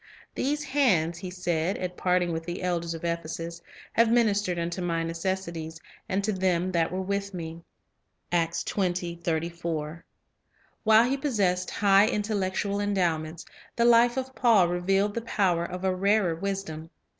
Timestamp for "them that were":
6.33-7.03